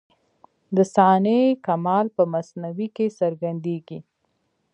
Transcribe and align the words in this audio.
د 0.75 0.77
صانع 0.93 1.41
کمال 1.65 2.05
په 2.15 2.23
مصنوعي 2.33 2.87
کي 2.95 3.07
څرګندېږي. 3.19 3.99